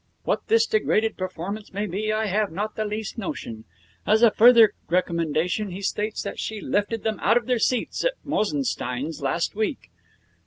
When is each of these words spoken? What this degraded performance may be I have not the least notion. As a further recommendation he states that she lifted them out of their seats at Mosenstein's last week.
What 0.23 0.47
this 0.47 0.65
degraded 0.65 1.15
performance 1.15 1.73
may 1.73 1.85
be 1.85 2.11
I 2.11 2.25
have 2.25 2.51
not 2.51 2.75
the 2.75 2.85
least 2.85 3.19
notion. 3.19 3.65
As 4.03 4.23
a 4.23 4.31
further 4.31 4.73
recommendation 4.89 5.69
he 5.69 5.83
states 5.83 6.23
that 6.23 6.39
she 6.39 6.59
lifted 6.59 7.03
them 7.03 7.19
out 7.21 7.37
of 7.37 7.45
their 7.45 7.59
seats 7.59 8.03
at 8.03 8.13
Mosenstein's 8.23 9.21
last 9.21 9.53
week. 9.53 9.91